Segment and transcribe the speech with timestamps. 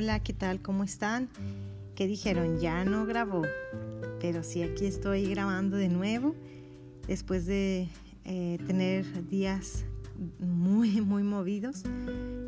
[0.00, 0.62] hola, ¿qué tal?
[0.62, 1.28] ¿Cómo están?
[1.94, 2.58] ¿Qué dijeron?
[2.58, 3.42] Ya no grabó,
[4.18, 6.34] pero sí aquí estoy grabando de nuevo
[7.06, 7.86] después de
[8.24, 9.84] eh, tener días
[10.38, 11.82] muy, muy movidos.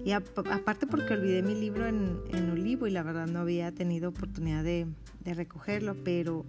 [0.03, 4.09] Y aparte porque olvidé mi libro en, en, Olivo y la verdad no había tenido
[4.09, 4.87] oportunidad de
[5.23, 6.47] recogerlo, pero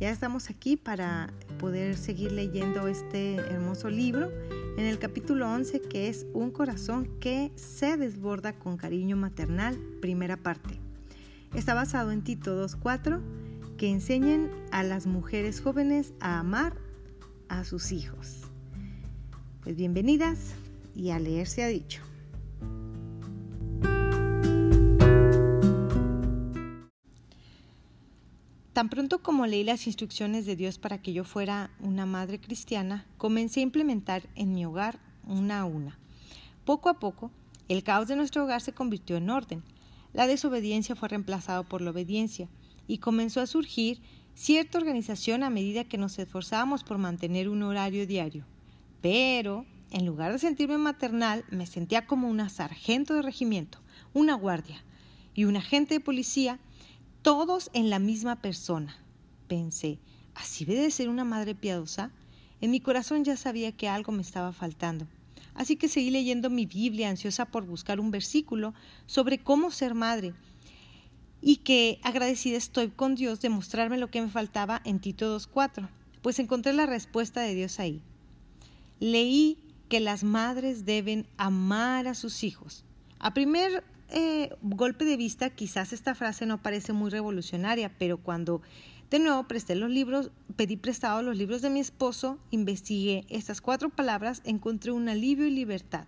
[0.00, 4.32] ya estamos aquí para poder seguir leyendo este hermoso libro
[4.78, 10.36] en el capítulo 11 que es Un corazón que se desborda con cariño maternal, primera
[10.36, 10.78] parte.
[11.52, 13.20] Está basado en Tito 2.4
[13.76, 16.74] que enseñen a las mujeres jóvenes a amar
[17.48, 18.42] a sus hijos.
[19.64, 20.54] Pues bienvenidas
[20.94, 22.07] y a leer se ha dicho.
[28.78, 33.04] Tan pronto como leí las instrucciones de Dios para que yo fuera una madre cristiana,
[33.16, 35.98] comencé a implementar en mi hogar una a una.
[36.64, 37.32] Poco a poco,
[37.66, 39.64] el caos de nuestro hogar se convirtió en orden.
[40.12, 42.48] La desobediencia fue reemplazada por la obediencia
[42.86, 44.00] y comenzó a surgir
[44.36, 48.44] cierta organización a medida que nos esforzábamos por mantener un horario diario.
[49.02, 53.80] Pero, en lugar de sentirme maternal, me sentía como una sargento de regimiento,
[54.14, 54.84] una guardia
[55.34, 56.60] y un agente de policía
[57.28, 58.96] todos en la misma persona.
[59.48, 59.98] Pensé,
[60.34, 62.10] ¿así debe de ser una madre piadosa?
[62.62, 65.06] En mi corazón ya sabía que algo me estaba faltando.
[65.52, 68.72] Así que seguí leyendo mi Biblia ansiosa por buscar un versículo
[69.04, 70.32] sobre cómo ser madre
[71.42, 75.86] y que agradecida estoy con Dios de mostrarme lo que me faltaba en Tito 2.4,
[76.22, 78.00] pues encontré la respuesta de Dios ahí.
[79.00, 79.58] Leí
[79.90, 82.86] que las madres deben amar a sus hijos.
[83.18, 88.62] A primer eh, golpe de vista, quizás esta frase no parece muy revolucionaria, pero cuando
[89.10, 93.88] de nuevo presté los libros, pedí prestado los libros de mi esposo, investigué estas cuatro
[93.88, 96.06] palabras, encontré un alivio y libertad.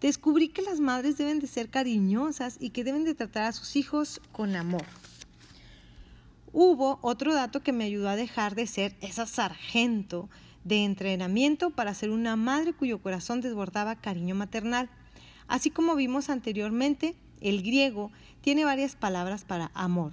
[0.00, 3.76] Descubrí que las madres deben de ser cariñosas y que deben de tratar a sus
[3.76, 4.84] hijos con amor.
[6.52, 10.30] Hubo otro dato que me ayudó a dejar de ser esa sargento
[10.64, 14.88] de entrenamiento para ser una madre cuyo corazón desbordaba cariño maternal.
[15.48, 18.10] Así como vimos anteriormente, el griego
[18.40, 20.12] tiene varias palabras para amor.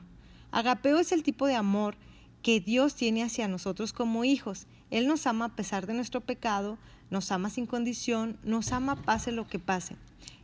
[0.52, 1.96] Agapeo es el tipo de amor
[2.41, 4.68] que Dios tiene hacia nosotros como hijos.
[4.91, 6.78] Él nos ama a pesar de nuestro pecado,
[7.09, 9.96] nos ama sin condición, nos ama pase lo que pase.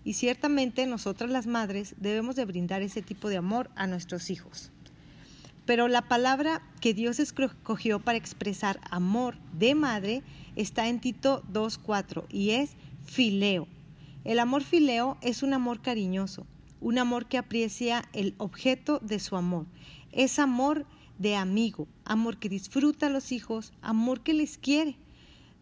[0.03, 4.71] Y ciertamente nosotras las madres debemos de brindar ese tipo de amor a nuestros hijos.
[5.65, 10.23] Pero la palabra que Dios escogió para expresar amor de madre
[10.55, 12.71] está en Tito 2.4 y es
[13.05, 13.67] fileo.
[14.23, 16.45] El amor fileo es un amor cariñoso,
[16.81, 19.67] un amor que aprecia el objeto de su amor.
[20.11, 20.85] Es amor
[21.19, 24.97] de amigo, amor que disfruta a los hijos, amor que les quiere.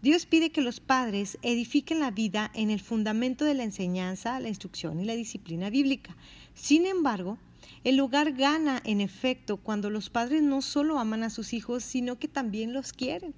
[0.02, 4.48] Dios pide que los padres edifiquen la vida en el fundamento de la enseñanza, la
[4.48, 6.16] instrucción y la disciplina bíblica.
[6.54, 7.38] Sin embargo,
[7.84, 12.18] el hogar gana en efecto cuando los padres no solo aman a sus hijos, sino
[12.18, 13.34] que también los quieren.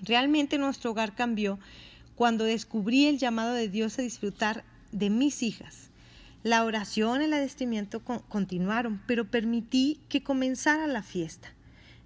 [0.00, 1.58] Realmente nuestro hogar cambió
[2.14, 5.90] cuando descubrí el llamado de Dios a disfrutar de mis hijas.
[6.44, 11.48] La oración y el adestimiento continuaron, pero permití que comenzara la fiesta.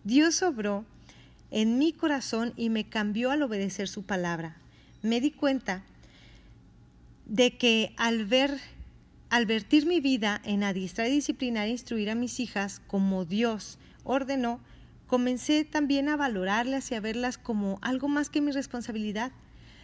[0.04, 0.84] Dios obró
[1.50, 4.56] en mi corazón y me cambió al obedecer su palabra.
[5.02, 5.82] Me di cuenta
[7.26, 8.60] de que al ver
[9.28, 13.76] al vertir mi vida en adiestrar y disciplinar e instruir a mis hijas como Dios
[14.04, 14.60] ordenó,
[15.08, 19.32] comencé también a valorarlas y a verlas como algo más que mi responsabilidad.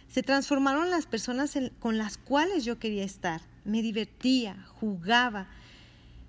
[0.07, 5.47] Se transformaron las personas con las cuales yo quería estar me divertía, jugaba.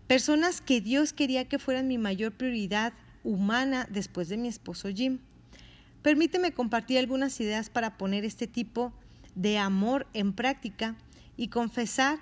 [0.07, 2.93] Personas que Dios quería que fueran mi mayor prioridad
[3.25, 5.19] humana después de mi esposo Jim.
[6.03, 8.93] Permíteme compartir algunas ideas para poner este tipo
[9.35, 10.97] de amor en práctica
[11.37, 12.19] y confesar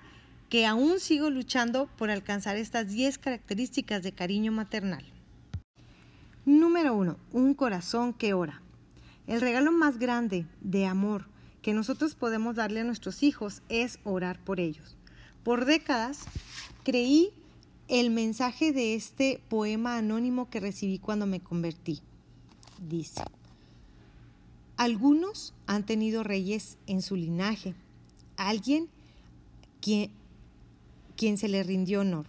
[0.48, 5.04] que aún sigo luchando por alcanzar estas 10 características de cariño maternal.
[6.46, 7.16] Número 1.
[7.32, 8.62] Un corazón que ora.
[9.26, 11.26] El regalo más grande de amor
[11.62, 14.96] que nosotros podemos darle a nuestros hijos es orar por ellos.
[15.44, 16.20] Por décadas
[16.84, 17.30] creí
[17.88, 22.00] el mensaje de este poema anónimo que recibí cuando me convertí.
[22.88, 23.22] Dice,
[24.78, 27.74] algunos han tenido reyes en su linaje,
[28.38, 28.88] alguien
[29.82, 30.10] quien,
[31.14, 32.24] quien se le rindió honor.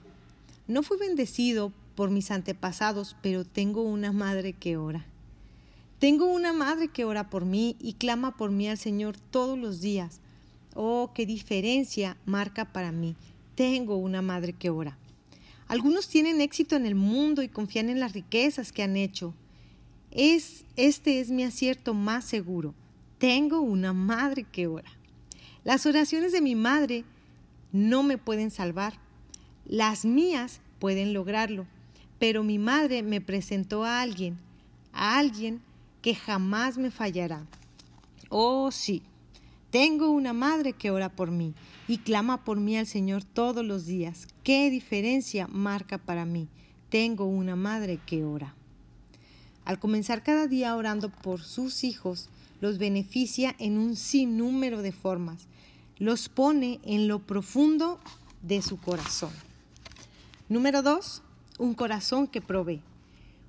[0.68, 5.06] No fui bendecido por mis antepasados, pero tengo una madre que ora.
[6.00, 9.80] Tengo una madre que ora por mí y clama por mí al Señor todos los
[9.80, 10.20] días.
[10.76, 13.16] Oh, qué diferencia marca para mí.
[13.56, 14.98] Tengo una madre que ora.
[15.68, 19.34] Algunos tienen éxito en el mundo y confían en las riquezas que han hecho.
[20.12, 22.76] Es, este es mi acierto más seguro.
[23.18, 24.92] Tengo una madre que ora.
[25.64, 27.06] Las oraciones de mi madre
[27.72, 28.94] no me pueden salvar.
[29.66, 31.66] Las mías pueden lograrlo,
[32.20, 34.38] pero mi madre me presentó a alguien,
[34.92, 35.62] a alguien
[36.02, 37.48] que jamás me fallará.
[38.30, 39.02] Oh, sí,
[39.72, 41.54] tengo una madre que ora por mí
[41.88, 44.28] y clama por mí al Señor todos los días.
[44.44, 46.48] ¿Qué diferencia marca para mí?
[46.90, 48.56] Tengo una madre que ora.
[49.66, 52.30] Al comenzar cada día orando por sus hijos,
[52.62, 55.48] los beneficia en un sinnúmero de formas.
[55.98, 58.00] Los pone en lo profundo
[58.42, 59.32] de su corazón.
[60.48, 61.22] Número dos,
[61.58, 62.82] un corazón que provee.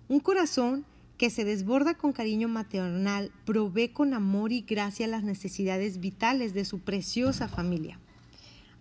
[0.09, 0.85] Un corazón
[1.19, 6.65] que se desborda con cariño maternal provee con amor y gracia las necesidades vitales de
[6.65, 7.99] su preciosa familia.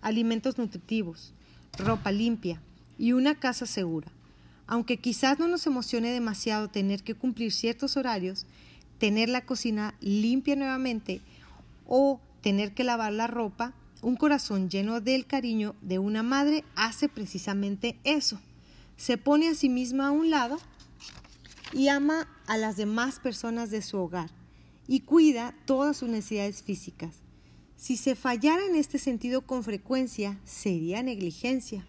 [0.01, 1.33] Alimentos nutritivos,
[1.77, 2.61] ropa limpia
[2.97, 4.11] y una casa segura.
[4.67, 8.45] Aunque quizás no nos emocione demasiado tener que cumplir ciertos horarios,
[8.97, 11.21] tener la cocina limpia nuevamente
[11.87, 17.07] o tener que lavar la ropa, un corazón lleno del cariño de una madre hace
[17.07, 18.39] precisamente eso.
[18.97, 20.59] Se pone a sí misma a un lado
[21.75, 24.29] y ama a las demás personas de su hogar
[24.87, 27.15] y cuida todas sus necesidades físicas.
[27.75, 31.85] Si se fallara en este sentido con frecuencia, sería negligencia.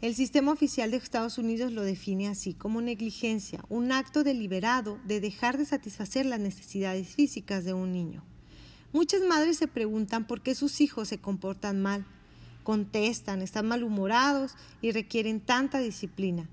[0.00, 5.20] El sistema oficial de Estados Unidos lo define así como negligencia, un acto deliberado de
[5.20, 8.24] dejar de satisfacer las necesidades físicas de un niño.
[8.92, 12.04] Muchas madres se preguntan por qué sus hijos se comportan mal,
[12.64, 16.48] contestan, están malhumorados y requieren tanta disciplina.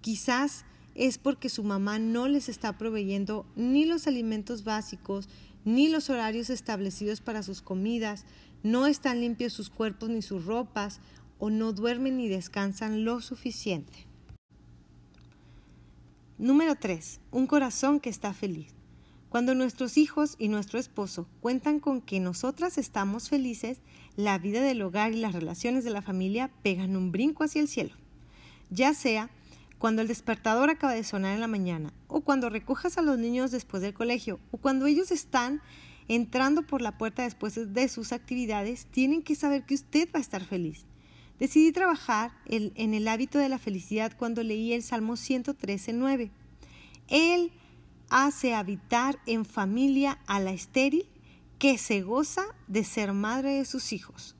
[0.00, 5.28] Quizás es porque su mamá no les está proveyendo ni los alimentos básicos,
[5.64, 8.24] ni los horarios establecidos para sus comidas,
[8.62, 11.00] no están limpios sus cuerpos ni sus ropas,
[11.38, 14.06] o no duermen ni descansan lo suficiente.
[16.38, 17.20] Número 3.
[17.32, 18.74] Un corazón que está feliz.
[19.28, 23.78] Cuando nuestros hijos y nuestro esposo cuentan con que nosotras estamos felices,
[24.16, 27.68] la vida del hogar y las relaciones de la familia pegan un brinco hacia el
[27.68, 27.94] cielo.
[28.70, 29.30] Ya sea
[29.82, 33.50] cuando el despertador acaba de sonar en la mañana, o cuando recojas a los niños
[33.50, 35.60] después del colegio, o cuando ellos están
[36.06, 40.22] entrando por la puerta después de sus actividades, tienen que saber que usted va a
[40.22, 40.84] estar feliz.
[41.40, 46.30] Decidí trabajar en el hábito de la felicidad cuando leí el Salmo 113.9.
[47.08, 47.50] Él
[48.08, 51.06] hace habitar en familia a la estéril
[51.58, 54.36] que se goza de ser madre de sus hijos.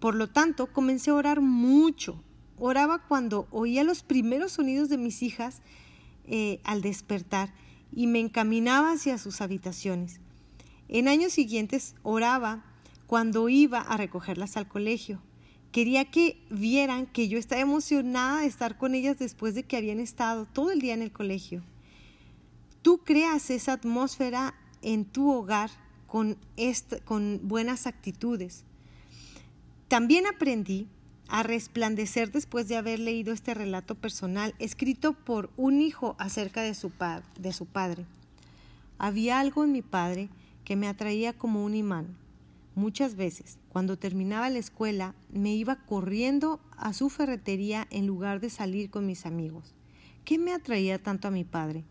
[0.00, 2.22] Por lo tanto, comencé a orar mucho.
[2.60, 5.62] Oraba cuando oía los primeros sonidos de mis hijas
[6.26, 7.54] eh, al despertar
[7.90, 10.20] y me encaminaba hacia sus habitaciones.
[10.88, 12.62] En años siguientes oraba
[13.06, 15.22] cuando iba a recogerlas al colegio.
[15.72, 19.98] Quería que vieran que yo estaba emocionada de estar con ellas después de que habían
[19.98, 21.62] estado todo el día en el colegio.
[22.82, 25.70] Tú creas esa atmósfera en tu hogar
[26.06, 26.36] con,
[27.06, 28.64] con buenas actitudes.
[29.88, 30.88] También aprendí
[31.30, 36.74] a resplandecer después de haber leído este relato personal escrito por un hijo acerca de
[36.74, 36.92] su,
[37.38, 38.04] de su padre.
[38.98, 40.28] Había algo en mi padre
[40.64, 42.16] que me atraía como un imán.
[42.74, 48.50] Muchas veces, cuando terminaba la escuela, me iba corriendo a su ferretería en lugar de
[48.50, 49.74] salir con mis amigos.
[50.24, 51.84] ¿Qué me atraía tanto a mi padre?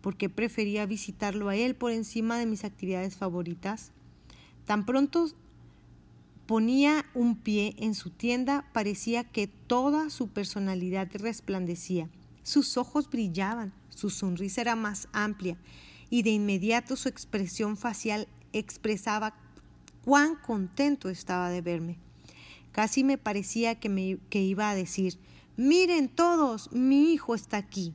[0.00, 3.92] ¿Por qué prefería visitarlo a él por encima de mis actividades favoritas?
[4.66, 5.28] Tan pronto
[6.50, 12.08] ponía un pie en su tienda, parecía que toda su personalidad resplandecía.
[12.42, 15.56] Sus ojos brillaban, su sonrisa era más amplia
[16.10, 19.32] y de inmediato su expresión facial expresaba
[20.04, 21.98] cuán contento estaba de verme.
[22.72, 25.18] Casi me parecía que, me, que iba a decir,
[25.56, 27.94] miren todos, mi hijo está aquí.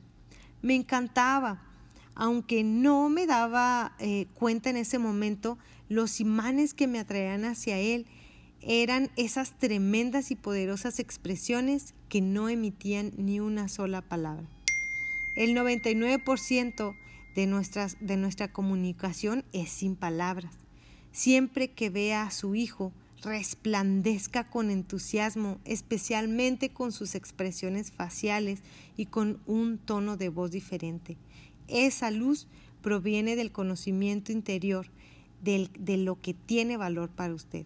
[0.62, 1.62] Me encantaba,
[2.14, 5.58] aunque no me daba eh, cuenta en ese momento,
[5.90, 8.06] los imanes que me atraían hacia él
[8.66, 14.46] eran esas tremendas y poderosas expresiones que no emitían ni una sola palabra.
[15.36, 16.96] El 99%
[17.34, 20.52] de, nuestras, de nuestra comunicación es sin palabras
[21.16, 22.92] siempre que vea a su hijo,
[23.22, 28.60] resplandezca con entusiasmo, especialmente con sus expresiones faciales
[28.98, 31.16] y con un tono de voz diferente.
[31.68, 32.48] Esa luz
[32.82, 34.90] proviene del conocimiento interior,
[35.40, 37.64] de lo que tiene valor para usted.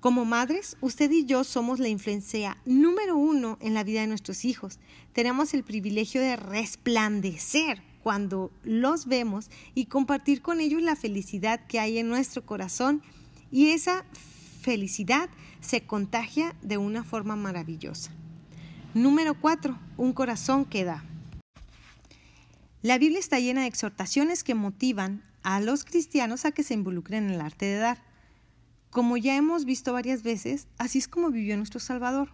[0.00, 4.46] Como madres, usted y yo somos la influencia número uno en la vida de nuestros
[4.46, 4.78] hijos.
[5.12, 11.80] Tenemos el privilegio de resplandecer cuando los vemos y compartir con ellos la felicidad que
[11.80, 13.02] hay en nuestro corazón
[13.50, 14.06] y esa
[14.62, 15.28] felicidad
[15.60, 18.10] se contagia de una forma maravillosa.
[18.94, 19.78] Número 4.
[19.98, 21.04] Un corazón que da.
[22.80, 27.24] La Biblia está llena de exhortaciones que motivan a los cristianos a que se involucren
[27.24, 28.09] en el arte de dar.
[28.90, 32.30] Como ya hemos visto varias veces, así es como vivió nuestro Salvador.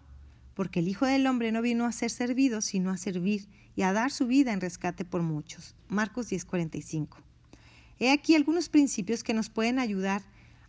[0.55, 3.47] porque el Hijo del Hombre no vino a ser servido, sino a servir
[3.77, 5.75] y a dar su vida en rescate por muchos.
[5.89, 7.19] Marcos 10:45.
[7.99, 10.23] He aquí algunos principios que nos pueden ayudar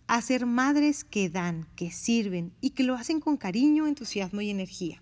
[0.07, 4.49] a ser madres que dan, que sirven y que lo hacen con cariño, entusiasmo y
[4.49, 5.01] energía.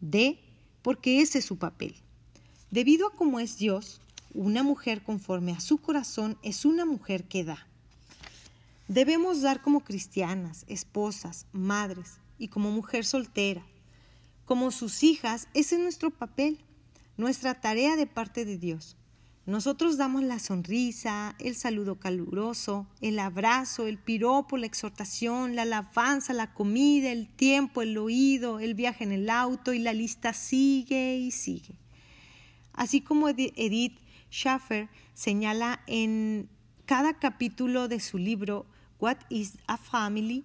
[0.00, 0.40] D,
[0.82, 1.94] porque ese es su papel.
[2.72, 4.00] Debido a cómo es Dios,
[4.34, 7.68] una mujer conforme a su corazón es una mujer que da.
[8.88, 13.66] Debemos dar como cristianas, esposas, madres y como mujer soltera.
[14.44, 16.60] Como sus hijas, ese es nuestro papel,
[17.16, 18.96] nuestra tarea de parte de Dios.
[19.44, 26.32] Nosotros damos la sonrisa, el saludo caluroso, el abrazo, el piropo, la exhortación, la alabanza,
[26.32, 31.16] la comida, el tiempo, el oído, el viaje en el auto y la lista sigue
[31.18, 31.74] y sigue.
[32.72, 33.98] Así como Edith
[34.30, 36.48] Schaffer señala en
[36.84, 38.66] cada capítulo de su libro
[38.98, 40.44] What is a Family,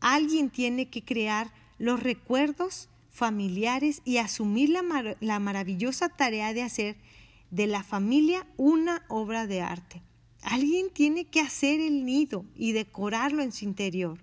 [0.00, 6.96] alguien tiene que crear los recuerdos familiares y asumir la, la maravillosa tarea de hacer
[7.50, 10.02] de la familia una obra de arte.
[10.42, 14.18] Alguien tiene que hacer el nido y decorarlo en su interior.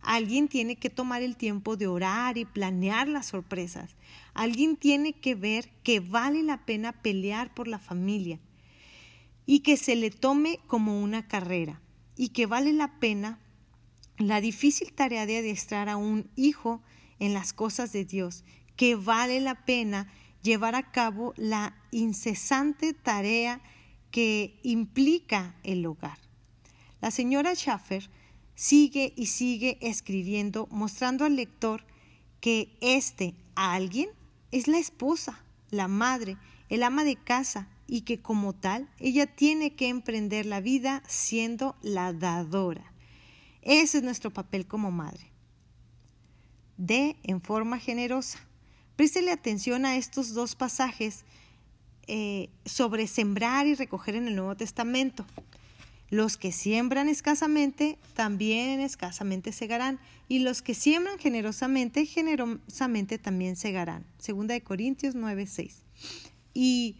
[0.00, 3.96] Alguien tiene que tomar el tiempo de orar y planear las sorpresas.
[4.34, 8.38] Alguien tiene que ver que vale la pena pelear por la familia
[9.46, 11.80] y que se le tome como una carrera
[12.16, 13.38] y que vale la pena
[14.18, 16.82] la difícil tarea de adiestrar a un hijo
[17.18, 18.44] en las cosas de Dios,
[18.76, 20.10] que vale la pena
[20.42, 23.60] llevar a cabo la incesante tarea
[24.10, 26.18] que implica el hogar.
[27.00, 28.08] La señora Schaffer
[28.54, 31.84] sigue y sigue escribiendo, mostrando al lector
[32.40, 34.08] que este alguien
[34.50, 39.74] es la esposa, la madre, el ama de casa y que como tal ella tiene
[39.74, 42.92] que emprender la vida siendo la dadora.
[43.62, 45.30] Ese es nuestro papel como madre.
[46.76, 48.38] De en forma generosa.
[48.96, 51.24] Préstele atención a estos dos pasajes
[52.06, 55.26] eh, sobre sembrar y recoger en el Nuevo Testamento.
[56.08, 64.06] Los que siembran escasamente, también escasamente segarán, y los que siembran generosamente, generosamente también segarán.
[64.18, 65.82] Segunda de Corintios 9:6.
[66.54, 66.96] Y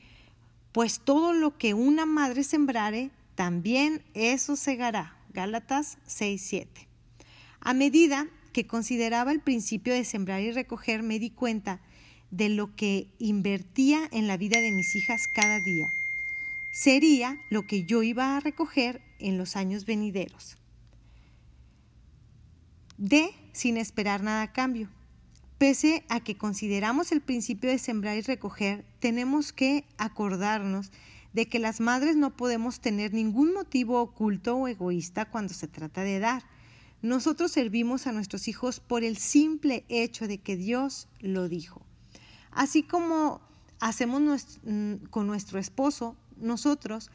[0.76, 5.16] pues todo lo que una madre sembrare, también eso segará.
[5.32, 6.86] Gálatas 6:7.
[7.60, 11.80] A medida que consideraba el principio de sembrar y recoger, me di cuenta
[12.30, 15.86] de lo que invertía en la vida de mis hijas cada día.
[16.72, 20.58] Sería lo que yo iba a recoger en los años venideros.
[22.98, 23.30] D.
[23.54, 24.90] Sin esperar nada a cambio.
[25.58, 30.92] Pese a que consideramos el principio de sembrar y recoger, tenemos que acordarnos
[31.32, 36.02] de que las madres no podemos tener ningún motivo oculto o egoísta cuando se trata
[36.02, 36.44] de dar.
[37.00, 41.80] Nosotros servimos a nuestros hijos por el simple hecho de que Dios lo dijo.
[42.50, 43.40] Así como
[43.80, 47.10] hacemos mm, con nuestro esposo, nosotros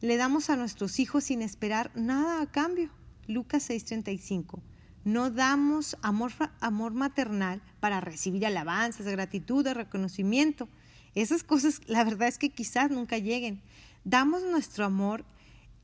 [0.00, 2.90] le damos a nuestros hijos sin esperar nada a cambio.
[3.26, 4.60] Lucas 6:35.
[5.04, 10.68] No damos amor, amor maternal para recibir alabanzas, gratitud, reconocimiento.
[11.14, 13.60] Esas cosas, la verdad es que quizás nunca lleguen.
[14.04, 15.24] Damos nuestro amor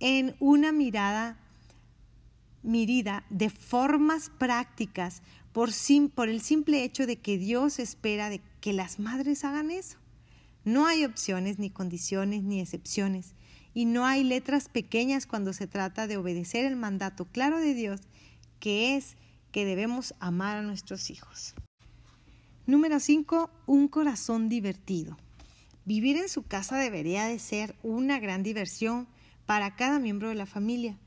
[0.00, 1.36] en una mirada
[2.62, 5.22] mirida de formas prácticas
[5.52, 5.70] por,
[6.14, 9.96] por el simple hecho de que Dios espera de que las madres hagan eso.
[10.64, 13.34] No hay opciones, ni condiciones, ni excepciones.
[13.74, 18.00] Y no hay letras pequeñas cuando se trata de obedecer el mandato claro de Dios,
[18.58, 19.16] que es
[19.52, 21.54] que debemos amar a nuestros hijos.
[22.66, 23.50] Número 5.
[23.66, 25.16] Un corazón divertido.
[25.84, 29.08] Vivir en su casa debería de ser una gran diversión
[29.46, 30.98] para cada miembro de la familia.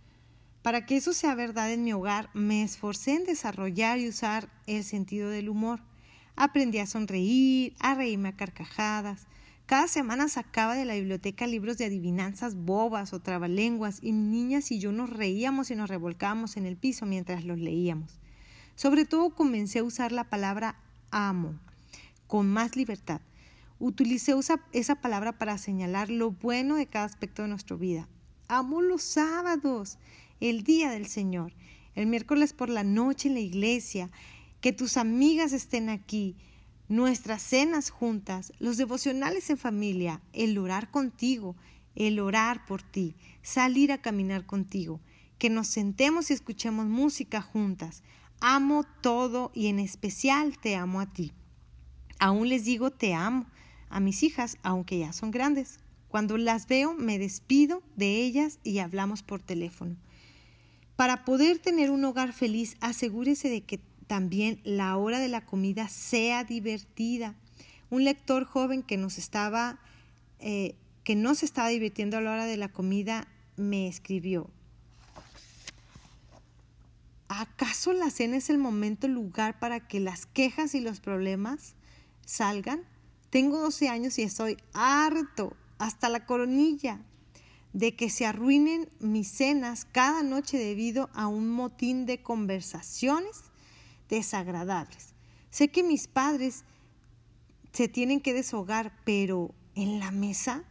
[0.63, 4.83] Para que eso sea verdad en mi hogar, me esforcé en desarrollar y usar el
[4.83, 5.81] sentido del humor.
[6.35, 9.27] Aprendí a sonreír, a reírme a carcajadas.
[9.65, 14.79] Cada semana sacaba de la biblioteca libros de adivinanzas bobas o trabalenguas y niñas y
[14.79, 18.19] yo nos reíamos y nos revolcábamos en el piso mientras los leíamos.
[18.75, 20.75] Sobre todo comencé a usar la palabra
[21.11, 21.55] amo
[22.27, 23.21] con más libertad.
[23.79, 24.33] Utilicé
[24.73, 28.07] esa palabra para señalar lo bueno de cada aspecto de nuestra vida.
[28.47, 29.97] Amo los sábados,
[30.39, 31.53] el día del Señor,
[31.95, 34.09] el miércoles por la noche en la iglesia,
[34.61, 36.35] que tus amigas estén aquí,
[36.91, 41.55] nuestras cenas juntas, los devocionales en familia, el orar contigo,
[41.95, 44.99] el orar por ti, salir a caminar contigo,
[45.37, 48.03] que nos sentemos y escuchemos música juntas.
[48.41, 51.31] Amo todo y en especial te amo a ti.
[52.19, 53.45] Aún les digo te amo
[53.89, 55.79] a mis hijas, aunque ya son grandes.
[56.09, 59.95] Cuando las veo me despido de ellas y hablamos por teléfono.
[60.97, 63.79] Para poder tener un hogar feliz, asegúrese de que
[64.11, 67.33] también la hora de la comida sea divertida.
[67.89, 69.79] Un lector joven que nos estaba,
[70.39, 70.75] eh,
[71.05, 74.49] que no se estaba divirtiendo a la hora de la comida, me escribió.
[77.29, 81.75] ¿Acaso la cena es el momento, lugar para que las quejas y los problemas
[82.25, 82.81] salgan?
[83.29, 86.99] Tengo 12 años y estoy harto, hasta la coronilla,
[87.71, 93.50] de que se arruinen mis cenas cada noche debido a un motín de conversaciones
[94.11, 95.15] desagradables.
[95.49, 96.65] Sé que mis padres
[97.71, 100.63] se tienen que deshogar, pero en la mesa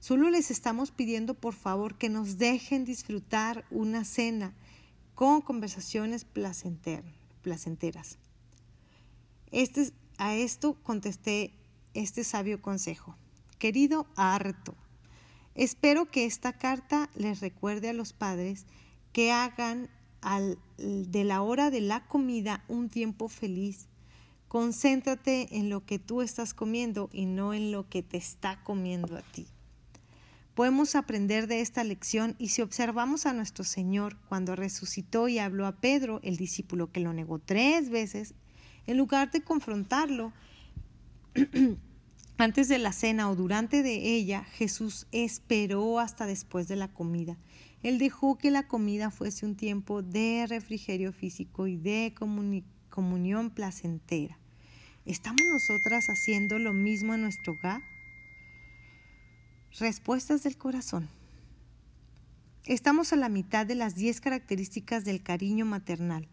[0.00, 4.54] solo les estamos pidiendo por favor que nos dejen disfrutar una cena
[5.14, 8.18] con conversaciones placenteras.
[9.52, 11.52] Este, a esto contesté
[11.92, 13.14] este sabio consejo.
[13.58, 14.74] Querido harto,
[15.54, 18.64] espero que esta carta les recuerde a los padres
[19.12, 19.90] que hagan
[20.78, 23.88] de la hora de la comida un tiempo feliz.
[24.48, 29.16] Concéntrate en lo que tú estás comiendo y no en lo que te está comiendo
[29.16, 29.46] a ti.
[30.54, 35.66] Podemos aprender de esta lección y si observamos a nuestro Señor cuando resucitó y habló
[35.66, 38.34] a Pedro, el discípulo que lo negó tres veces,
[38.86, 40.32] en lugar de confrontarlo
[42.38, 47.38] antes de la cena o durante de ella, Jesús esperó hasta después de la comida.
[47.82, 52.14] Él dejó que la comida fuese un tiempo de refrigerio físico y de
[52.90, 54.38] comunión placentera.
[55.06, 57.80] ¿Estamos nosotras haciendo lo mismo en nuestro hogar?
[59.78, 61.08] Respuestas del corazón.
[62.66, 66.28] Estamos a la mitad de las 10 características del cariño maternal.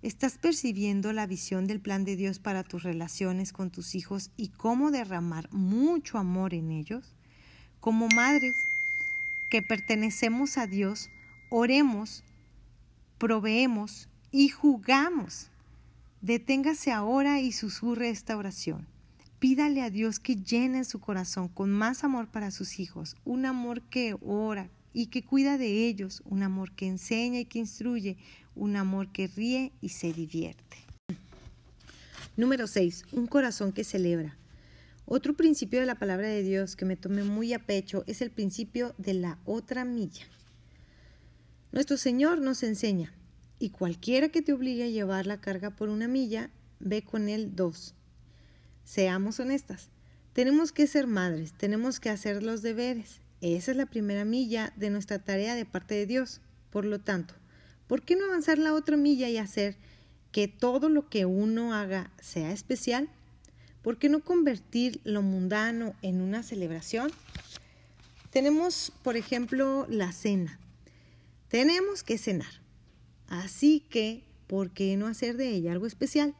[0.00, 4.48] ¿Estás percibiendo la visión del plan de Dios para tus relaciones con tus hijos y
[4.48, 7.14] cómo derramar mucho amor en ellos?
[7.80, 8.54] Como madres
[9.50, 11.08] que pertenecemos a Dios,
[11.50, 12.24] oremos,
[13.18, 15.50] proveemos y jugamos.
[16.20, 18.86] Deténgase ahora y susurre esta oración.
[19.38, 23.82] Pídale a Dios que llene su corazón con más amor para sus hijos, un amor
[23.82, 28.16] que ora y que cuida de ellos, un amor que enseña y que instruye,
[28.54, 30.78] un amor que ríe y se divierte.
[32.36, 33.04] Número 6.
[33.12, 34.36] Un corazón que celebra.
[35.08, 38.32] Otro principio de la palabra de Dios que me tomé muy a pecho es el
[38.32, 40.26] principio de la otra milla.
[41.70, 43.14] Nuestro Señor nos enseña,
[43.60, 47.54] y cualquiera que te obligue a llevar la carga por una milla, ve con él
[47.54, 47.94] dos.
[48.82, 49.90] Seamos honestas.
[50.32, 53.20] Tenemos que ser madres, tenemos que hacer los deberes.
[53.40, 56.40] Esa es la primera milla de nuestra tarea de parte de Dios.
[56.70, 57.34] Por lo tanto,
[57.86, 59.76] ¿por qué no avanzar la otra milla y hacer
[60.32, 63.08] que todo lo que uno haga sea especial?
[63.86, 67.12] ¿Por qué no convertir lo mundano en una celebración?
[68.30, 70.58] Tenemos, por ejemplo, la cena.
[71.46, 72.50] Tenemos que cenar.
[73.28, 76.34] Así que, ¿por qué no hacer de ella algo especial?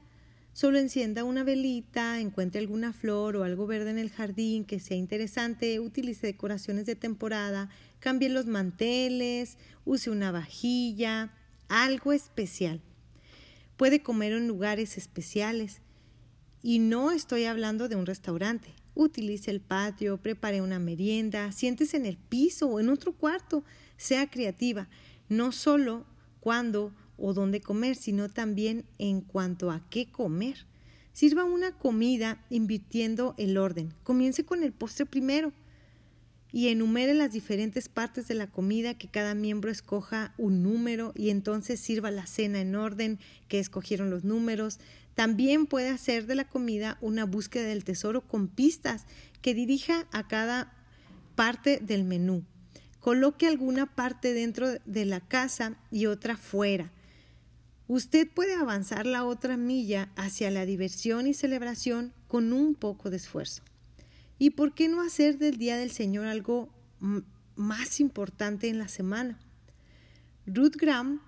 [0.54, 4.96] Solo encienda una velita, encuentre alguna flor o algo verde en el jardín que sea
[4.96, 11.32] interesante, utilice decoraciones de temporada, cambie los manteles, use una vajilla,
[11.68, 12.80] algo especial.
[13.76, 15.80] Puede comer en lugares especiales.
[16.66, 18.74] Y no estoy hablando de un restaurante.
[18.96, 23.62] Utilice el patio, prepare una merienda, siéntese en el piso o en otro cuarto.
[23.96, 24.88] Sea creativa,
[25.28, 26.04] no solo
[26.40, 30.66] cuando o dónde comer, sino también en cuanto a qué comer.
[31.12, 33.94] Sirva una comida invirtiendo el orden.
[34.02, 35.52] Comience con el postre primero
[36.56, 41.28] y enumere las diferentes partes de la comida que cada miembro escoja un número y
[41.28, 44.78] entonces sirva la cena en orden que escogieron los números.
[45.14, 49.04] También puede hacer de la comida una búsqueda del tesoro con pistas
[49.42, 50.72] que dirija a cada
[51.34, 52.42] parte del menú.
[53.00, 56.90] Coloque alguna parte dentro de la casa y otra fuera.
[57.86, 63.18] Usted puede avanzar la otra milla hacia la diversión y celebración con un poco de
[63.18, 63.62] esfuerzo.
[64.38, 66.68] ¿Y por qué no hacer del Día del Señor algo
[67.56, 69.38] más importante en la semana?
[70.46, 71.20] Ruth Graham,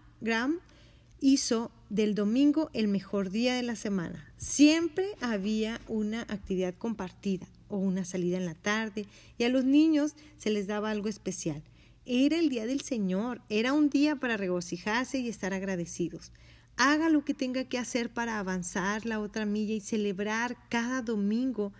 [1.20, 4.32] hizo del domingo el mejor día de la semana.
[4.36, 10.14] Siempre había una actividad compartida o una salida en la tarde y a los niños
[10.36, 11.62] se les daba algo especial.
[12.04, 16.30] Era el día del Señor, era un día para regocijarse y estar agradecidos.
[16.76, 21.72] Haga lo que tenga que hacer para avanzar la otra milla y celebrar cada domingo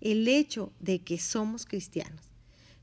[0.00, 2.30] el hecho de que somos cristianos.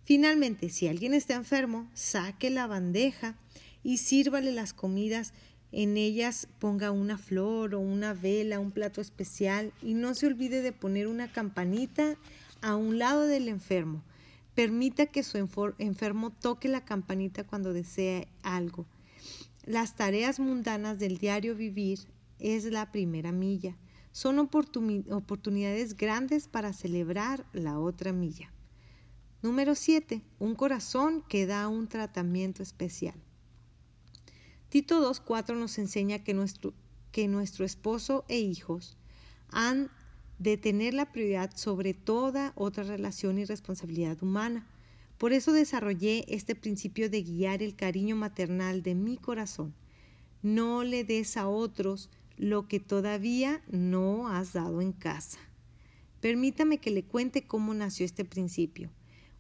[0.04, 3.38] Finalmente, si alguien está enfermo, saque la bandeja
[3.84, 5.34] y sírvale las comidas.
[5.72, 10.62] En ellas ponga una flor o una vela, un plato especial y no se olvide
[10.62, 12.16] de poner una campanita
[12.62, 14.04] a un lado del enfermo.
[14.56, 18.86] Permita que su enfermo toque la campanita cuando desee algo.
[19.66, 22.00] Las tareas mundanas del diario vivir
[22.40, 23.76] es la primera milla.
[24.18, 28.52] Son oportunidades grandes para celebrar la otra milla.
[29.44, 30.24] Número 7.
[30.40, 33.14] Un corazón que da un tratamiento especial.
[34.70, 36.74] Tito 2.4 nos enseña que nuestro,
[37.12, 38.98] que nuestro esposo e hijos
[39.50, 39.92] han
[40.40, 44.68] de tener la prioridad sobre toda otra relación y responsabilidad humana.
[45.20, 49.76] Por eso desarrollé este principio de guiar el cariño maternal de mi corazón.
[50.42, 55.40] No le des a otros lo que todavía no has dado en casa.
[56.22, 58.90] Permítame que le cuente cómo nació este principio.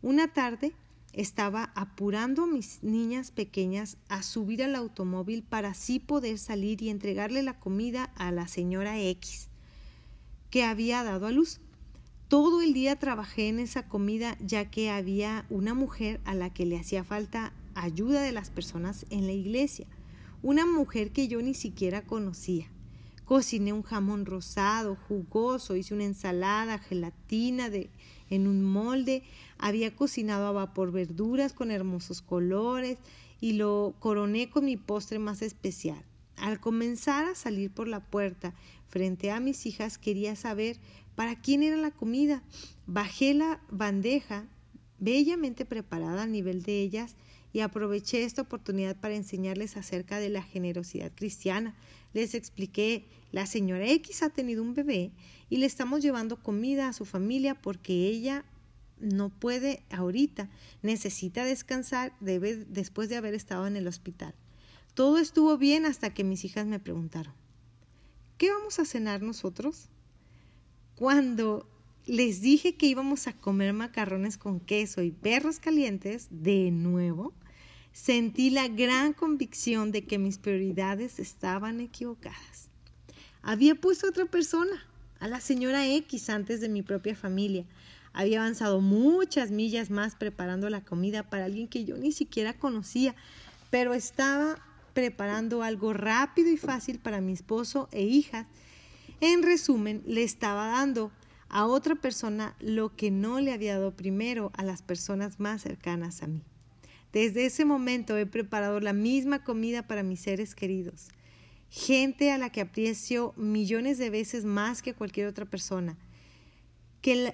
[0.01, 0.73] Una tarde
[1.13, 6.89] estaba apurando a mis niñas pequeñas a subir al automóvil para así poder salir y
[6.89, 9.49] entregarle la comida a la señora X
[10.49, 11.59] que había dado a luz.
[12.27, 16.65] Todo el día trabajé en esa comida ya que había una mujer a la que
[16.65, 19.87] le hacía falta ayuda de las personas en la iglesia,
[20.41, 22.67] una mujer que yo ni siquiera conocía.
[23.27, 27.89] Cociné un jamón rosado, jugoso, hice una ensalada, gelatina de,
[28.29, 29.21] en un molde,
[29.57, 32.97] había cocinado a vapor verduras con hermosos colores
[33.41, 36.01] y lo coroné con mi postre más especial.
[36.37, 38.53] Al comenzar a salir por la puerta
[38.87, 40.77] frente a mis hijas quería saber
[41.15, 42.43] para quién era la comida.
[42.85, 44.45] Bajé la bandeja
[44.99, 47.17] bellamente preparada al nivel de ellas
[47.57, 51.73] y aproveché esta oportunidad para enseñarles acerca de la generosidad cristiana.
[52.13, 55.11] Les expliqué, la señora X ha tenido un bebé
[55.49, 58.45] y le estamos llevando comida a su familia porque ella
[58.99, 60.51] no puede ahorita,
[60.83, 64.35] necesita descansar después de haber estado en el hospital.
[64.93, 67.33] Todo estuvo bien hasta que mis hijas me preguntaron,
[68.37, 69.89] ¿qué vamos a cenar nosotros?
[70.93, 71.67] Cuando
[72.05, 77.33] les dije que íbamos a comer macarrones con queso y perros calientes, de nuevo,
[77.97, 82.69] sentí la gran convicción de que mis prioridades estaban equivocadas.
[83.41, 84.85] Había puesto a otra persona,
[85.19, 87.65] a la señora X, antes de mi propia familia.
[88.13, 93.15] Había avanzado muchas millas más preparando la comida para alguien que yo ni siquiera conocía,
[93.71, 98.45] pero estaba preparando algo rápido y fácil para mi esposo e hijas.
[99.21, 101.11] En resumen, le estaba dando
[101.49, 106.21] a otra persona lo que no le había dado primero a las personas más cercanas
[106.21, 106.43] a mí.
[107.13, 111.07] Desde ese momento he preparado la misma comida para mis seres queridos,
[111.69, 115.97] gente a la que aprecio millones de veces más que cualquier otra persona,
[117.01, 117.33] que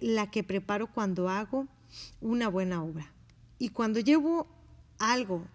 [0.00, 1.66] la que, preparo cuando hago
[2.20, 3.12] una buena obra.
[3.58, 4.46] Y cuando llevo
[4.98, 5.46] algo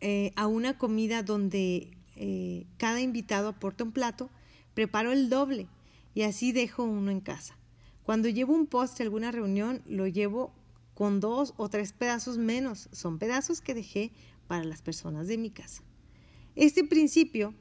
[0.00, 4.30] eh, a una comida donde eh, cada invitado aporta un plato,
[4.74, 5.68] preparo el doble
[6.14, 7.56] y así dejo uno en casa.
[8.04, 10.52] Cuando llevo un postre a alguna reunión, lo llevo
[10.96, 12.88] con dos o tres pedazos menos.
[12.90, 14.12] Son pedazos que dejé
[14.46, 15.82] para las personas de mi casa.
[16.54, 17.52] Este principio,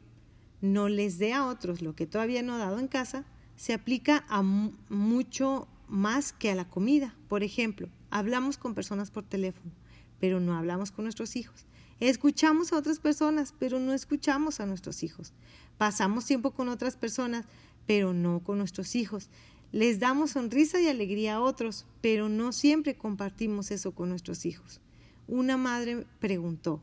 [0.61, 3.25] no les dé a otros lo que todavía no he dado en casa,
[3.57, 7.13] se aplica a mucho más que a la comida.
[7.27, 9.73] Por ejemplo, hablamos con personas por teléfono,
[10.21, 11.65] pero no hablamos con nuestros hijos.
[11.99, 15.33] Escuchamos a otras personas, pero no escuchamos a nuestros hijos.
[15.77, 17.45] Pasamos tiempo con otras personas,
[17.85, 19.29] pero no con nuestros hijos.
[19.75, 24.79] Les damos sonrisa y alegría a otros, pero no siempre compartimos eso con nuestros hijos.
[25.27, 26.81] Una madre preguntó,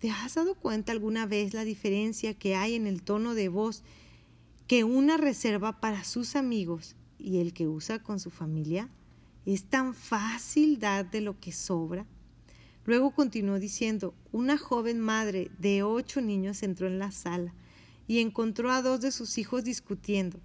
[0.00, 3.84] ¿te has dado cuenta alguna vez la diferencia que hay en el tono de voz
[4.66, 8.88] que una reserva para sus amigos y el que usa con su familia?
[9.44, 12.06] ¿Es tan fácil dar de lo que sobra?
[12.86, 17.54] Luego continuó diciendo, una joven madre de ocho niños entró en la sala
[18.08, 20.40] y encontró a dos de sus hijos discutiendo.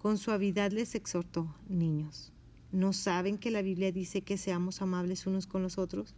[0.00, 2.32] Con suavidad les exhortó, niños,
[2.72, 6.14] ¿no saben que la Biblia dice que seamos amables unos con los otros?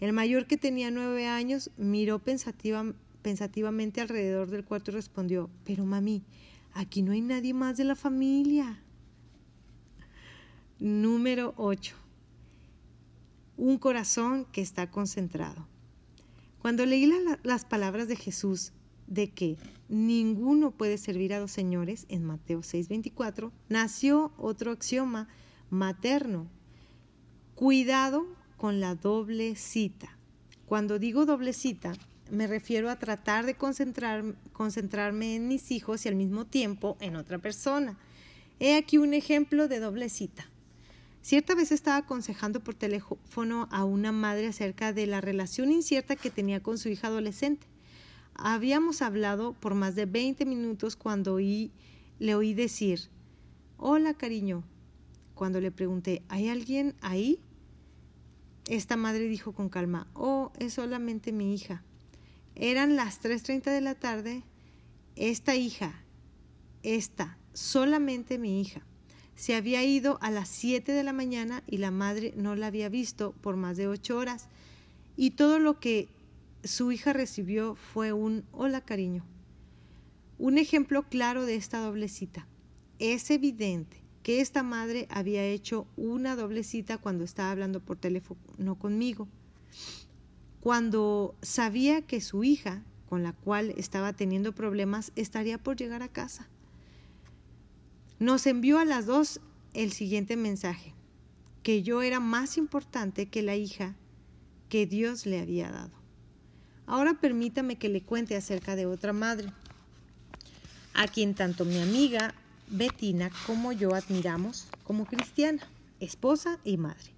[0.00, 6.22] El mayor, que tenía nueve años, miró pensativamente alrededor del cuarto y respondió, pero mami,
[6.72, 8.82] aquí no hay nadie más de la familia.
[10.78, 11.96] Número 8.
[13.58, 15.66] Un corazón que está concentrado.
[16.60, 17.12] Cuando leí
[17.42, 18.72] las palabras de Jesús
[19.08, 19.56] de que
[19.88, 25.28] ninguno puede servir a dos señores en Mateo 6:24, nació otro axioma
[25.70, 26.46] materno.
[27.54, 30.16] Cuidado con la doble cita.
[30.66, 31.94] Cuando digo doble cita,
[32.30, 37.16] me refiero a tratar de concentrar, concentrarme en mis hijos y al mismo tiempo en
[37.16, 37.98] otra persona.
[38.60, 40.46] He aquí un ejemplo de doble cita.
[41.22, 46.30] Cierta vez estaba aconsejando por teléfono a una madre acerca de la relación incierta que
[46.30, 47.66] tenía con su hija adolescente.
[48.40, 53.00] Habíamos hablado por más de 20 minutos cuando le oí decir,
[53.76, 54.62] hola cariño.
[55.34, 57.40] Cuando le pregunté, ¿hay alguien ahí?
[58.68, 61.82] Esta madre dijo con calma, oh, es solamente mi hija.
[62.54, 64.44] Eran las 3.30 de la tarde
[65.16, 66.00] esta hija,
[66.84, 68.82] esta, solamente mi hija,
[69.34, 72.88] se había ido a las 7 de la mañana y la madre no la había
[72.88, 74.48] visto por más de ocho horas.
[75.16, 76.08] Y todo lo que
[76.64, 79.24] su hija recibió fue un hola cariño.
[80.38, 82.46] Un ejemplo claro de esta doble cita.
[82.98, 88.74] Es evidente que esta madre había hecho una doble cita cuando estaba hablando por teléfono
[88.74, 89.28] conmigo,
[90.60, 96.08] cuando sabía que su hija, con la cual estaba teniendo problemas, estaría por llegar a
[96.08, 96.48] casa.
[98.18, 99.40] Nos envió a las dos
[99.74, 100.92] el siguiente mensaje,
[101.62, 103.94] que yo era más importante que la hija
[104.68, 105.97] que Dios le había dado.
[106.88, 109.52] Ahora permítame que le cuente acerca de otra madre,
[110.94, 112.34] a quien tanto mi amiga
[112.70, 115.68] Bettina como yo admiramos como cristiana,
[116.00, 117.12] esposa y madre.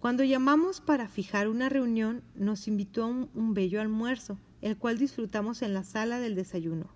[0.00, 4.96] Cuando llamamos para fijar una reunión, nos invitó a un, un bello almuerzo, el cual
[4.96, 6.86] disfrutamos en la sala del desayuno.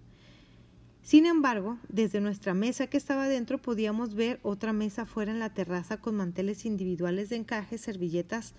[1.02, 5.52] Sin embargo, desde nuestra mesa que estaba dentro podíamos ver otra mesa fuera en la
[5.52, 8.54] terraza con manteles individuales de encaje, servilletas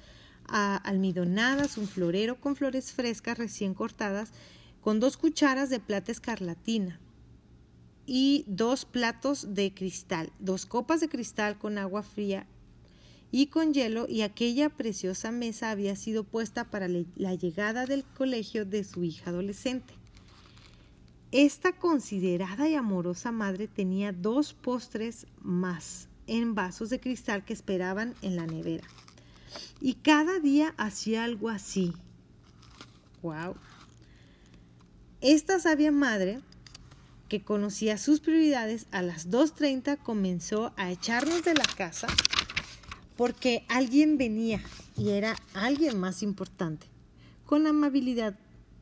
[0.47, 4.31] almidonadas, un florero con flores frescas recién cortadas,
[4.81, 6.99] con dos cucharas de plata escarlatina
[8.05, 12.45] y dos platos de cristal, dos copas de cristal con agua fría
[13.31, 18.65] y con hielo y aquella preciosa mesa había sido puesta para la llegada del colegio
[18.65, 19.93] de su hija adolescente.
[21.31, 28.13] Esta considerada y amorosa madre tenía dos postres más en vasos de cristal que esperaban
[28.21, 28.87] en la nevera.
[29.81, 31.93] Y cada día hacía algo así.
[33.21, 33.55] ¡Wow!
[35.21, 36.41] Esta sabia madre,
[37.29, 42.07] que conocía sus prioridades, a las 2.30 comenzó a echarnos de la casa
[43.15, 44.61] porque alguien venía
[44.97, 46.87] y era alguien más importante.
[47.45, 48.37] Con amabilidad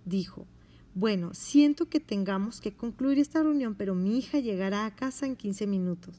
[0.06, 0.48] dijo,
[0.94, 5.36] bueno, siento que tengamos que concluir esta reunión, pero mi hija llegará a casa en
[5.36, 6.16] 15 minutos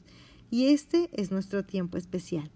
[0.49, 2.49] y este es nuestro tiempo especial.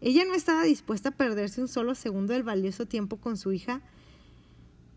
[0.00, 3.82] Ella no estaba dispuesta a perderse un solo segundo del valioso tiempo con su hija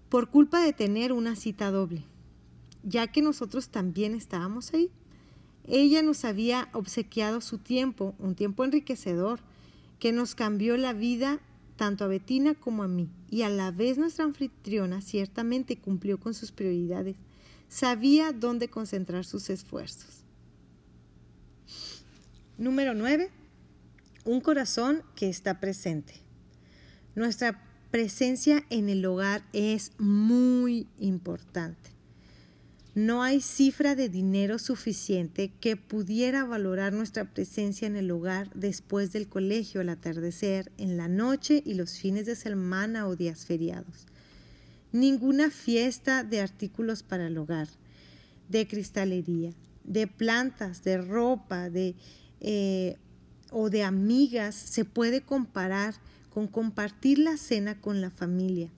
[0.09, 2.03] por culpa de tener una cita doble,
[2.83, 4.91] ya que nosotros también estábamos ahí.
[5.67, 9.39] Ella nos había obsequiado su tiempo, un tiempo enriquecedor,
[9.99, 11.39] que nos cambió la vida
[11.77, 16.33] tanto a Betina como a mí, y a la vez nuestra anfitriona ciertamente cumplió con
[16.33, 17.15] sus prioridades.
[17.69, 20.23] Sabía dónde concentrar sus esfuerzos.
[22.57, 23.31] Número 9.
[24.23, 26.13] Un corazón que está presente.
[27.15, 31.89] Nuestra presencia en el hogar es muy importante.
[32.93, 39.11] No hay cifra de dinero suficiente que pudiera valorar nuestra presencia en el hogar después
[39.11, 44.07] del colegio al atardecer, en la noche y los fines de semana o días feriados.
[44.91, 47.69] Ninguna fiesta de artículos para el hogar,
[48.49, 49.51] de cristalería,
[49.85, 51.95] de plantas, de ropa, de,
[52.41, 52.97] eh,
[53.51, 55.93] o de amigas se puede comparar
[56.33, 58.71] con compartir la cena con la familia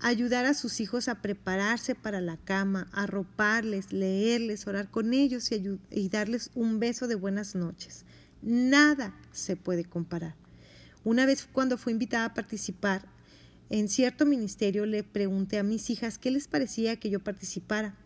[0.00, 6.08] ayudar a sus hijos a prepararse para la cama, arroparles, leerles, orar con ellos y,
[6.08, 8.04] darles un beso de buenas noches.
[8.42, 10.34] Nada se puede comparar.
[11.04, 13.06] Una vez cuando fui invitada a participar
[13.70, 17.96] en cierto ministerio, le pregunté a mis hijas qué les parecía que yo participara.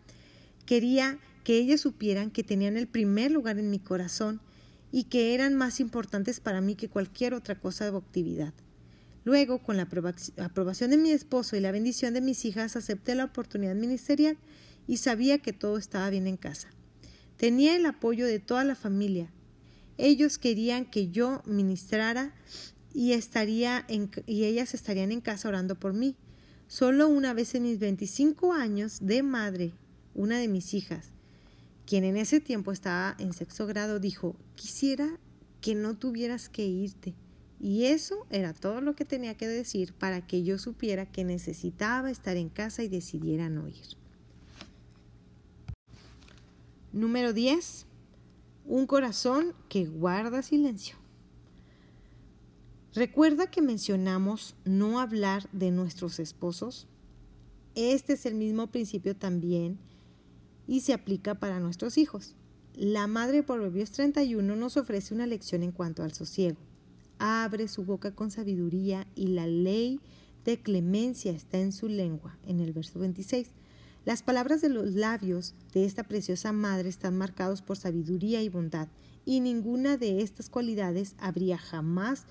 [0.65, 4.39] Quería que ellas supieran que tenían el primer lugar en mi corazón
[4.91, 8.53] y que eran más importantes para mí que cualquier otra cosa de actividad.
[9.23, 9.87] Luego, con la
[10.37, 14.37] aprobación de mi esposo y la bendición de mis hijas, acepté la oportunidad ministerial
[14.87, 16.69] y sabía que todo estaba bien en casa.
[17.37, 19.31] Tenía el apoyo de toda la familia.
[19.97, 22.33] Ellos querían que yo ministrara
[22.93, 23.85] y, estaría
[24.25, 26.15] y ellas estarían en casa orando por mí.
[26.67, 29.73] Solo una vez en mis 25 años de madre,
[30.15, 31.11] una de mis hijas,
[31.91, 35.19] quien en ese tiempo estaba en sexto grado, dijo, quisiera
[35.59, 37.15] que no tuvieras que irte
[37.59, 42.09] y eso era todo lo que tenía que decir para que yo supiera que necesitaba
[42.09, 43.97] estar en casa y decidiera no ir.
[46.93, 47.87] Número 10.
[48.67, 50.95] Un corazón que guarda silencio.
[52.93, 56.87] ¿Recuerda que mencionamos no hablar de nuestros esposos?
[57.75, 59.90] Este es el mismo principio también
[60.71, 62.35] y se aplica para nuestros hijos.
[62.73, 66.57] La madre de Proverbios 31 nos ofrece una lección en cuanto al sosiego
[67.21, 69.99] abre su boca con sabiduría y la ley
[70.43, 73.47] de clemencia está en su lengua, en el verso 26.
[74.05, 78.87] Las palabras de los labios de esta preciosa madre están marcados por sabiduría y bondad,
[79.23, 82.25] y ninguna de estas cualidades habría jamás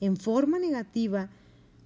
[0.00, 1.30] en forma negativa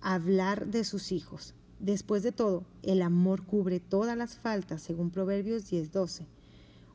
[0.01, 1.53] hablar de sus hijos.
[1.79, 6.27] Después de todo, el amor cubre todas las faltas, según Proverbios 10:12.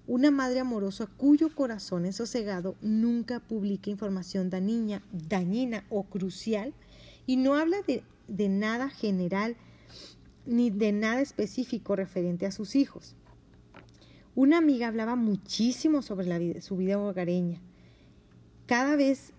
[0.07, 6.73] Una madre amorosa cuyo corazón es sosegado nunca publica información dañina, o crucial
[7.27, 9.55] y no habla de, nada general
[10.47, 13.15] ni de nada específico referente a sus hijos.
[14.33, 17.61] Una amiga hablaba muchísimo sobre su vida hogareña.
[18.65, 19.33] Cada vez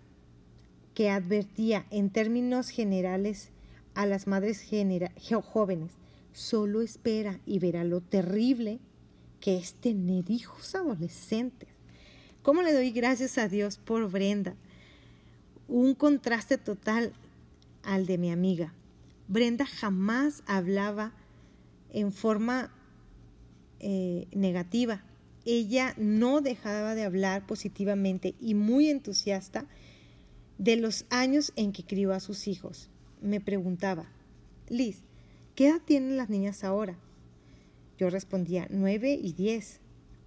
[0.94, 3.50] que advertía en términos generales
[3.94, 4.66] a las madres
[5.42, 5.92] jóvenes,
[6.32, 8.80] solo espera y verá lo terrible
[9.40, 11.68] que es tener hijos adolescentes.
[12.42, 14.54] ¿Cómo le doy gracias a Dios por Brenda?
[15.68, 17.12] Un contraste total
[17.82, 18.72] al de mi amiga.
[19.28, 21.12] Brenda jamás hablaba
[21.92, 22.72] en forma
[23.80, 25.02] eh, negativa.
[25.44, 29.66] Ella no dejaba de hablar positivamente y muy entusiasta
[30.58, 32.91] de los años en que crió a sus hijos.
[33.22, 34.06] Me preguntaba,
[34.68, 35.02] Liz,
[35.54, 36.98] ¿qué edad tienen las niñas ahora?
[37.96, 39.78] Yo respondía, nueve y diez.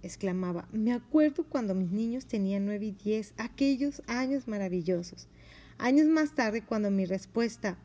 [0.02, 5.28] Exclamaba, me acuerdo cuando mis niños tenían nueve y diez, aquellos años maravillosos.
[5.76, 7.76] Años más tarde, cuando mi respuesta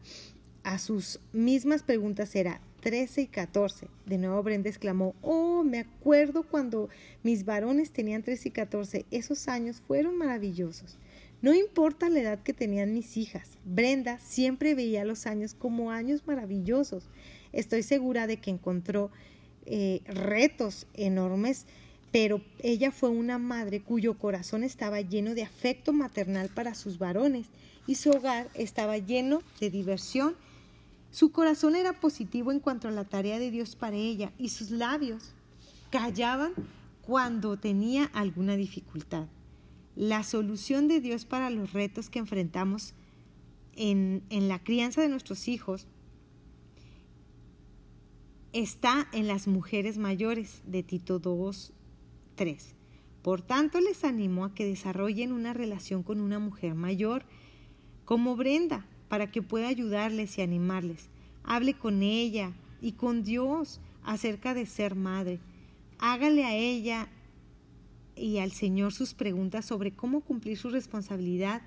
[0.63, 3.87] a sus mismas preguntas era 13 y 14.
[4.05, 6.87] De nuevo Brenda exclamó, oh, me acuerdo cuando
[7.21, 9.05] mis varones tenían 13 y 14.
[9.11, 10.97] Esos años fueron maravillosos.
[11.41, 16.21] No importa la edad que tenían mis hijas, Brenda siempre veía los años como años
[16.27, 17.09] maravillosos.
[17.51, 19.09] Estoy segura de que encontró
[19.65, 21.65] eh, retos enormes,
[22.11, 27.47] pero ella fue una madre cuyo corazón estaba lleno de afecto maternal para sus varones
[27.87, 30.35] y su hogar estaba lleno de diversión.
[31.09, 34.69] Su corazón era positivo en cuanto a la tarea de Dios para ella y sus
[34.69, 35.33] labios
[35.89, 36.53] callaban
[37.01, 39.25] cuando tenía alguna dificultad.
[39.95, 42.93] La solución de Dios para los retos que enfrentamos
[43.75, 45.87] en, en la crianza de nuestros hijos
[48.53, 51.73] está en las mujeres mayores de Tito 2,
[52.35, 52.75] 3.
[53.21, 57.23] Por tanto, les animo a que desarrollen una relación con una mujer mayor
[58.05, 61.09] como Brenda para que pueda ayudarles y animarles.
[61.43, 65.39] Hable con ella y con Dios acerca de ser madre.
[65.99, 67.09] Hágale a ella
[68.21, 71.61] y al Señor sus preguntas sobre cómo cumplir su responsabilidad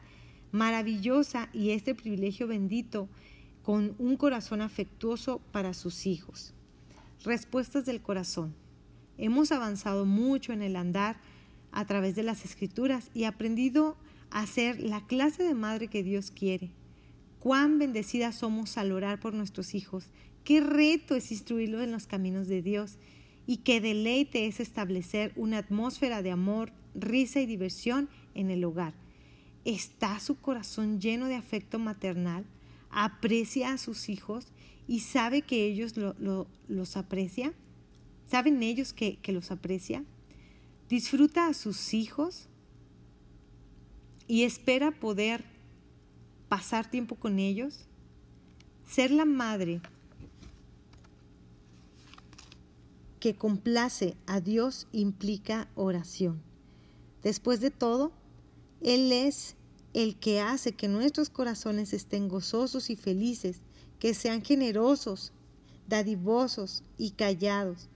[0.52, 3.08] maravillosa y este privilegio bendito
[3.62, 6.54] con un corazón afectuoso para sus hijos.
[7.24, 8.54] Respuestas del corazón.
[9.18, 11.16] Hemos avanzado mucho en el andar
[11.72, 13.96] a través de las escrituras y aprendido
[14.30, 16.70] a ser la clase de madre que Dios quiere.
[17.40, 20.06] Cuán bendecidas somos al orar por nuestros hijos.
[20.44, 22.98] Qué reto es instruirlos en los caminos de Dios
[23.46, 28.94] y qué deleite es establecer una atmósfera de amor, risa y diversión en el hogar.
[29.64, 32.44] ¿Está su corazón lleno de afecto maternal?
[32.90, 34.46] ¿Aprecia a sus hijos
[34.86, 37.52] y sabe que ellos los aprecia?
[38.26, 40.04] ¿Saben ellos que, que los aprecia?
[40.88, 42.48] ¿Disfruta a sus hijos?
[44.26, 45.44] y espera poder
[46.48, 47.86] pasar tiempo con ellos?
[48.86, 49.80] Ser la madre
[53.24, 56.42] que complace a Dios implica oración.
[57.22, 58.12] Después de todo,
[58.82, 59.56] Él es
[59.94, 63.62] el que hace que nuestros corazones estén gozosos y felices,
[63.98, 65.32] que sean generosos,
[65.88, 67.88] dadivosos y callados.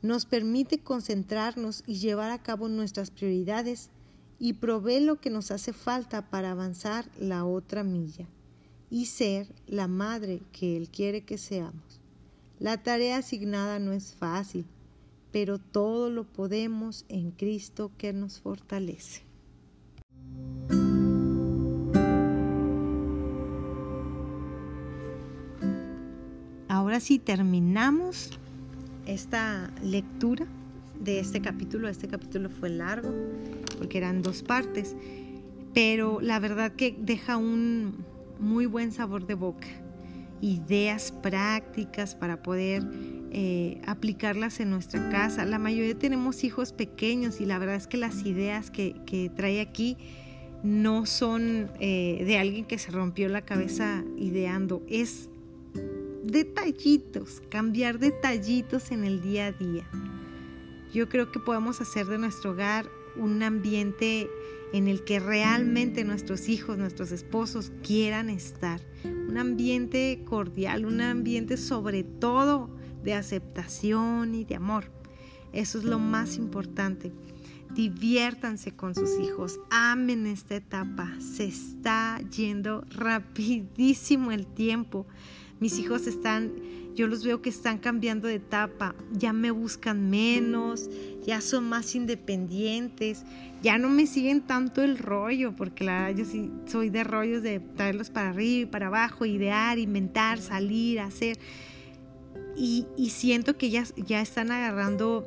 [0.00, 3.90] Nos permite concentrarnos y llevar a cabo nuestras prioridades
[4.38, 8.26] y provee lo que nos hace falta para avanzar la otra milla
[8.88, 12.05] y ser la madre que Él quiere que seamos.
[12.58, 14.64] La tarea asignada no es fácil,
[15.30, 19.20] pero todo lo podemos en Cristo que nos fortalece.
[26.68, 28.30] Ahora sí terminamos
[29.04, 30.46] esta lectura
[30.98, 31.88] de este capítulo.
[31.88, 33.12] Este capítulo fue largo
[33.76, 34.96] porque eran dos partes,
[35.74, 38.02] pero la verdad que deja un
[38.40, 39.66] muy buen sabor de boca
[40.40, 42.82] ideas prácticas para poder
[43.32, 45.44] eh, aplicarlas en nuestra casa.
[45.44, 49.96] La mayoría tenemos hijos pequeños y la verdad es que las ideas que, trae aquí
[50.62, 55.28] no son eh, de alguien que se rompió la cabeza ideando, es
[56.24, 59.84] detallitos, cambiar detallitos en el día a día.
[60.92, 64.28] Yo creo que podemos hacer de nuestro hogar un ambiente
[64.72, 68.80] en el que realmente nuestros hijos, nuestros esposos quieran estar.
[69.04, 72.70] Un ambiente cordial, un ambiente sobre todo
[73.02, 74.90] de aceptación y de amor.
[75.52, 77.12] Eso es lo más importante.
[77.74, 81.12] Diviértanse con sus hijos, amen esta etapa.
[81.20, 85.06] Se está yendo rapidísimo el tiempo.
[85.58, 86.52] Mis hijos están,
[86.94, 90.90] yo los veo que están cambiando de etapa, ya me buscan menos,
[91.24, 93.24] ya son más independientes,
[93.62, 97.60] ya no me siguen tanto el rollo, porque la yo sí soy de rollos de
[97.60, 101.38] traerlos para arriba y para abajo, idear, inventar, salir, hacer.
[102.54, 105.26] Y, siento que ya, ya están agarrando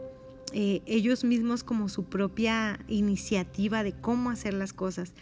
[0.52, 5.14] eh, ellos mismos como su propia iniciativa de cómo hacer las cosas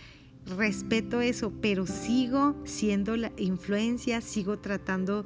[0.55, 5.25] respeto eso, pero sigo siendo la influencia, sigo tratando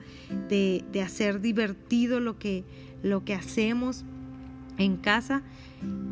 [0.50, 2.64] de, hacer divertido lo que,
[3.04, 4.04] lo que hacemos
[4.78, 5.44] en casa.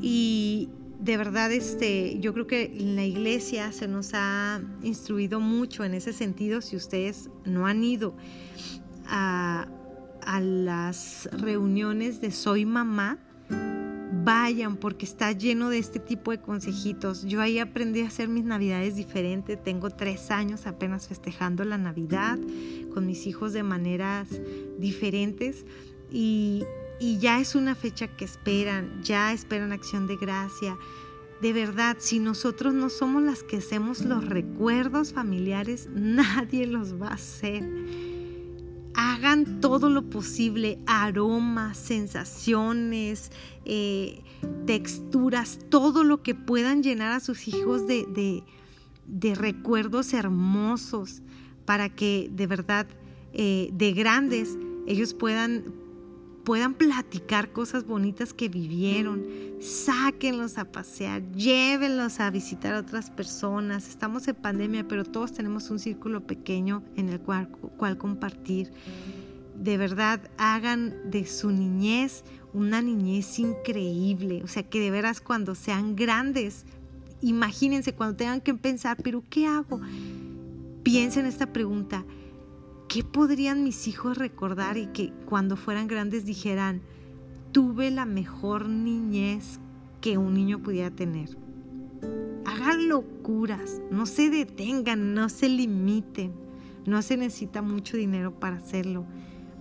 [0.02, 5.94] Y de verdad este, yo creo que la iglesia se nos ha instruido mucho en
[5.94, 8.16] ese sentido, si ustedes no han ido
[9.08, 9.68] a,
[10.22, 13.18] a las reuniones de Soy Mamá,
[14.24, 17.24] vayan porque está lleno de este tipo de consejitos.
[17.24, 19.62] Yo ahí aprendí a hacer mis navidades diferentes.
[19.64, 22.38] Tengo tres años apenas festejando la Navidad
[22.94, 24.28] con mis hijos de maneras
[24.78, 25.66] diferentes
[26.12, 26.64] y,
[27.00, 30.78] y ya es una fecha que esperan, ya esperan acción de gracia.
[31.42, 37.08] De verdad, si nosotros no somos las que hacemos los recuerdos familiares, nadie los va
[37.08, 37.64] a hacer
[38.94, 43.32] hagan todo lo posible, aromas, sensaciones,
[43.66, 44.22] eh,
[44.66, 48.44] texturas, todo lo que puedan llenar a sus hijos de,
[49.36, 51.22] recuerdos hermosos
[51.66, 52.88] para que de verdad
[53.34, 55.74] eh, de grandes ellos puedan
[56.44, 59.26] puedan platicar cosas bonitas que vivieron,
[59.60, 63.88] sáquenlos a pasear, llévenlos a visitar a otras personas.
[63.88, 67.50] Estamos en pandemia, pero todos tenemos un círculo pequeño en el cual,
[67.98, 68.72] compartir.
[69.56, 72.24] De verdad, hagan de su niñez
[72.54, 74.42] una niñez increíble.
[74.44, 76.66] O sea, que de veras cuando sean grandes,
[77.22, 79.82] imagínense cuando tengan que pensar, pero ¿qué hago?
[80.84, 82.06] Piensen esta pregunta
[82.90, 86.82] ¿qué podrían mis hijos recordar y que cuando fueran grandes dijeran,
[87.52, 89.60] tuve la mejor niñez
[90.02, 91.38] que un niño pudiera tener?
[92.46, 96.34] Hagan locuras, no se detengan, no se limiten,
[96.88, 99.06] no se necesita mucho dinero para hacerlo.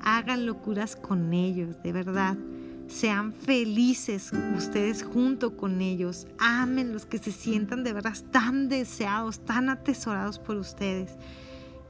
[0.00, 2.38] Hagan locuras con ellos, de verdad.
[2.86, 6.26] Sean felices ustedes junto con ellos.
[6.38, 11.12] Amen los que se sientan de verdad tan deseados, tan atesorados por ustedes.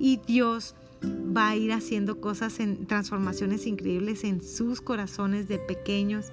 [0.00, 0.74] Y Dios
[1.04, 6.26] va a ir haciendo cosas en transformaciones increíbles en sus corazones de pequeños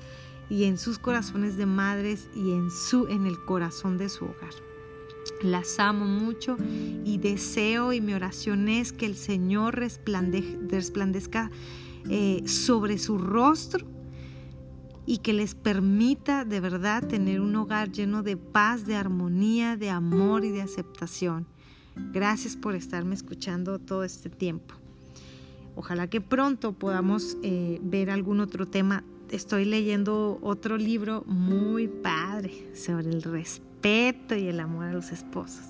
[0.49, 4.53] y en sus corazones de madres y en su en el corazón de su hogar.
[5.41, 6.57] Las amo mucho
[7.03, 11.51] y deseo y mi oración es que el Señor resplandezca
[12.09, 13.85] eh, sobre su rostro
[15.05, 19.89] y que les permita de verdad tener un hogar lleno de paz, de armonía, de
[19.89, 21.47] amor y de aceptación.
[21.95, 24.75] Gracias por estarme escuchando todo este tiempo.
[25.75, 29.03] Ojalá que pronto podamos eh, ver algún otro tema.
[29.29, 35.63] Estoy leyendo otro libro muy padre sobre el respeto y el amor a los esposos.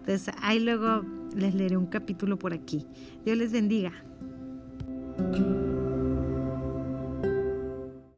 [0.00, 1.04] Entonces ahí luego
[1.34, 2.86] les leeré un capítulo por aquí.
[3.24, 3.92] Dios les bendiga.